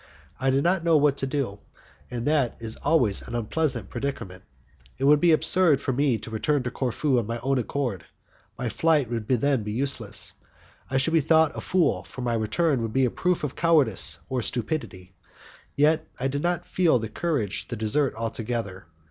I 0.39 0.49
did 0.49 0.63
not 0.63 0.83
know 0.83 0.97
what 0.97 1.15
to 1.17 1.27
do, 1.27 1.59
and 2.09 2.25
that 2.25 2.57
is 2.59 2.75
always 2.77 3.21
an 3.21 3.35
unpleasant 3.35 3.91
predicament. 3.91 4.43
It 4.97 5.03
would 5.03 5.19
be 5.21 5.31
absurd 5.31 5.79
for 5.79 5.93
me 5.93 6.17
to 6.17 6.31
return 6.31 6.63
to 6.63 6.71
Corfu 6.71 7.19
of 7.19 7.27
my 7.27 7.37
own 7.41 7.59
accord; 7.59 8.03
my 8.57 8.67
flight 8.67 9.11
would 9.11 9.27
then 9.27 9.61
be 9.61 9.73
useless, 9.73 10.33
and 10.89 10.95
I 10.95 10.97
should 10.97 11.13
be 11.13 11.21
thought 11.21 11.55
a 11.55 11.61
fool, 11.61 12.03
for 12.03 12.21
my 12.21 12.33
return 12.33 12.81
would 12.81 12.93
be 12.93 13.05
a 13.05 13.11
proof 13.11 13.43
of 13.43 13.55
cowardice 13.55 14.17
or 14.27 14.41
stupidity; 14.41 15.13
yet 15.75 16.07
I 16.19 16.27
did 16.27 16.41
not 16.41 16.65
feel 16.65 16.97
the 16.97 17.07
courage 17.07 17.67
to 17.67 17.75
desert 17.75 18.15
altogether. 18.15 18.87